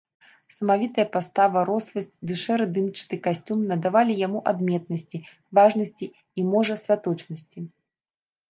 Самавітая 0.57 1.03
пастава, 1.17 1.59
росласць 1.69 2.07
ды 2.29 2.37
шэра-дымчаты 2.43 3.15
касцюм 3.27 3.59
надавалі 3.73 4.13
яму 4.25 4.39
адметнасці, 4.53 5.17
важнасці 5.59 6.05
і, 6.17 6.41
можа, 6.51 6.73
святочнасці. 6.87 7.59